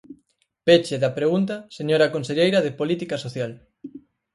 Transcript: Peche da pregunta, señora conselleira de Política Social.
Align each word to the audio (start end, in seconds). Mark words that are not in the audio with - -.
Peche 0.65 0.95
da 1.03 1.11
pregunta, 1.19 1.55
señora 1.77 2.11
conselleira 2.15 2.59
de 2.65 2.75
Política 2.79 3.15
Social. 3.25 3.51